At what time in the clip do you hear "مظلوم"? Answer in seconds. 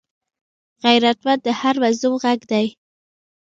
1.83-2.13